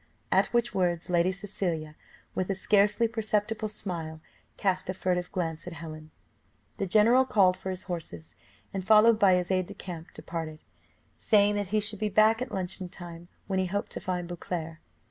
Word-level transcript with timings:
At 0.31 0.47
which 0.47 0.73
words 0.73 1.11
Lady 1.11 1.31
Cecilia, 1.31 1.95
with 2.33 2.49
a 2.49 2.55
scarcely 2.55 3.07
perceptible 3.07 3.69
smile, 3.69 4.19
cast 4.57 4.89
a 4.89 4.95
furtive 4.95 5.31
glance 5.31 5.67
at 5.67 5.73
Helen. 5.73 6.09
The 6.77 6.87
general 6.87 7.23
called 7.23 7.55
for 7.55 7.69
his 7.69 7.83
horses, 7.83 8.33
and, 8.73 8.83
followed 8.83 9.19
by 9.19 9.35
his 9.35 9.51
aide 9.51 9.67
de 9.67 9.75
camp, 9.75 10.11
departed, 10.15 10.63
saying 11.19 11.53
that 11.53 11.67
he 11.69 11.79
should 11.79 11.99
be 11.99 12.09
back 12.09 12.41
at 12.41 12.51
luncheon 12.51 12.89
time, 12.89 13.27
when 13.45 13.59
he 13.59 13.67
hoped 13.67 13.91
to 13.91 13.99
find 13.99 14.27
Beauclerc. 14.27 14.79